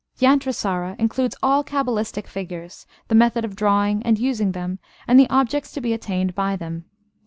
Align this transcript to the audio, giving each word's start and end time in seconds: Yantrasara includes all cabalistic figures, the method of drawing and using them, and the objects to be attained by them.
Yantrasara 0.17 0.95
includes 0.99 1.35
all 1.43 1.63
cabalistic 1.63 2.25
figures, 2.25 2.87
the 3.07 3.13
method 3.13 3.45
of 3.45 3.55
drawing 3.55 4.01
and 4.01 4.17
using 4.17 4.53
them, 4.53 4.79
and 5.07 5.19
the 5.19 5.29
objects 5.29 5.71
to 5.73 5.79
be 5.79 5.93
attained 5.93 6.33
by 6.33 6.55
them. 6.55 6.85